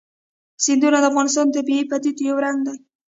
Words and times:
سیندونه 0.63 0.97
د 1.01 1.05
افغانستان 1.11 1.45
د 1.49 1.53
طبیعي 1.57 1.83
پدیدو 1.91 2.21
یو 2.29 2.37
رنګ 2.45 2.59
دی. 2.67 2.77